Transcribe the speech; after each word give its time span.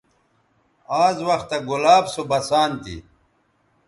آز 1.03 1.17
وختہ 1.27 1.57
گلاب 1.69 2.03
سو 2.13 2.21
بسان 2.29 2.71
تھی 2.83 2.95